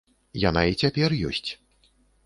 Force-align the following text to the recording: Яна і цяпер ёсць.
Яна 0.43 0.63
і 0.71 0.79
цяпер 0.85 1.17
ёсць. 1.31 1.49